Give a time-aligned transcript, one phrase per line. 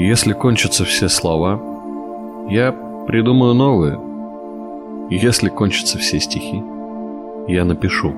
[0.00, 1.60] Если кончатся все слова,
[2.48, 2.70] я
[3.08, 3.98] придумаю новые.
[5.10, 6.62] Если кончатся все стихи,
[7.48, 8.12] я напишу.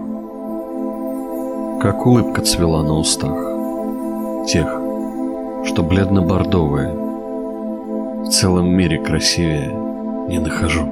[1.81, 3.35] Как улыбка цвела на устах
[4.47, 4.67] тех,
[5.65, 6.93] что бледно-бордовые,
[8.25, 9.75] в целом мире красивее
[10.29, 10.87] не нахожу.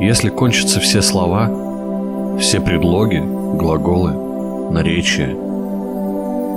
[0.00, 1.50] Если кончатся все слова,
[2.40, 4.14] все предлоги, глаголы,
[4.70, 5.36] наречия,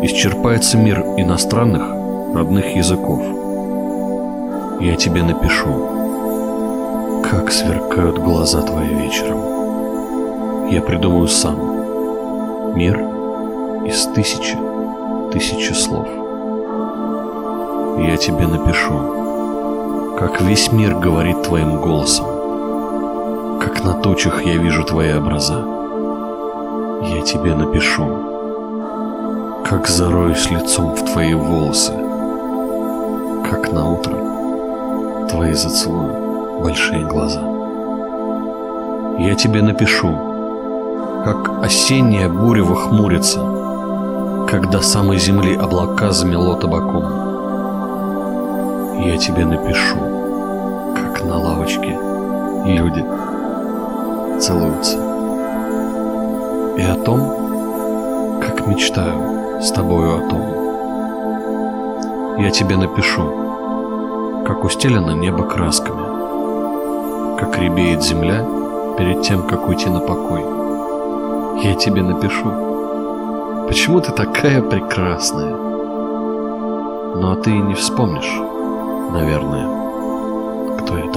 [0.01, 1.96] исчерпается мир иностранных
[2.37, 3.19] родных языков.
[4.79, 10.69] Я тебе напишу, как сверкают глаза твои вечером.
[10.69, 12.99] Я придумаю сам мир
[13.85, 14.55] из тысячи,
[15.31, 16.07] тысячи слов.
[17.97, 22.27] Я тебе напишу, как весь мир говорит твоим голосом,
[23.59, 25.65] как на тучах я вижу твои образа.
[27.01, 28.05] Я тебе напишу,
[29.65, 32.06] как зароюсь лицом в твои волосы,
[35.57, 37.41] зацелую большие глаза.
[39.19, 40.09] Я тебе напишу,
[41.25, 43.39] как осенняя буря хмурится,
[44.47, 47.03] когда самой земли облака замело табаком.
[49.03, 49.97] Я тебе напишу,
[50.95, 51.99] как на лавочке
[52.65, 53.05] люди
[54.39, 54.97] целуются.
[56.77, 60.41] И о том, как мечтаю с тобою о том.
[62.39, 63.46] Я тебе напишу,
[64.57, 68.43] как устелено небо красками, как ребеет земля
[68.97, 70.41] перед тем, как уйти на покой.
[71.63, 75.55] Я тебе напишу, почему ты такая прекрасная.
[77.15, 78.33] Ну а ты и не вспомнишь,
[79.11, 81.16] наверное, кто я.